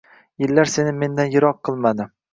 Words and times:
Yillar 0.43 0.71
seni 0.77 0.93
mendan 1.03 1.31
yiroq 1.37 1.61
qilmadi 1.71 2.13